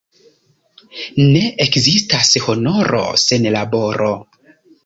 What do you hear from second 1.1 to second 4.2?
Ne ekzistas honoro sen laboro.